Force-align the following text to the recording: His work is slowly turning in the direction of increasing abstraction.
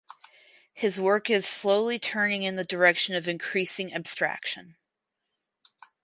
His 0.73 0.99
work 0.99 1.29
is 1.29 1.45
slowly 1.45 1.99
turning 1.99 2.41
in 2.41 2.55
the 2.55 2.63
direction 2.63 3.13
of 3.13 3.27
increasing 3.27 3.93
abstraction. 3.93 4.75